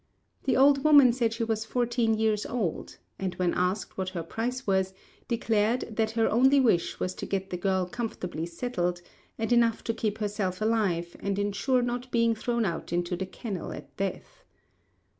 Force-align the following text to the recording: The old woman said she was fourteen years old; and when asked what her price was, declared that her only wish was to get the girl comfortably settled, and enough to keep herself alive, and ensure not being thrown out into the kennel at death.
The 0.45 0.57
old 0.57 0.83
woman 0.83 1.13
said 1.13 1.31
she 1.31 1.43
was 1.43 1.63
fourteen 1.63 2.15
years 2.17 2.43
old; 2.47 2.97
and 3.19 3.35
when 3.35 3.53
asked 3.53 3.99
what 3.99 4.09
her 4.09 4.23
price 4.23 4.65
was, 4.65 4.95
declared 5.27 5.95
that 5.95 6.09
her 6.17 6.27
only 6.27 6.59
wish 6.59 6.99
was 6.99 7.13
to 7.13 7.27
get 7.27 7.51
the 7.51 7.57
girl 7.57 7.85
comfortably 7.85 8.47
settled, 8.47 9.03
and 9.37 9.53
enough 9.53 9.83
to 9.83 9.93
keep 9.93 10.17
herself 10.17 10.59
alive, 10.59 11.15
and 11.19 11.37
ensure 11.37 11.83
not 11.83 12.09
being 12.09 12.33
thrown 12.33 12.65
out 12.65 12.91
into 12.91 13.15
the 13.15 13.27
kennel 13.27 13.71
at 13.71 13.95
death. 13.95 14.43